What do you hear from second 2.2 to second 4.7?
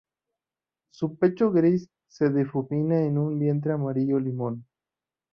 difumina en un vientre amarillo limón.